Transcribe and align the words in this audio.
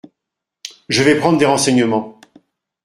Je 0.89 1.03
vais 1.03 1.15
prendre 1.19 1.37
des 1.37 1.45
renseignements!… 1.45 2.19